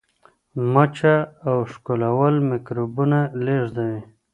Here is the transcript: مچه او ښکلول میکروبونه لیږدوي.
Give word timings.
مچه 0.73 1.15
او 1.49 1.57
ښکلول 1.71 2.35
میکروبونه 2.49 3.19
لیږدوي. 3.45 4.01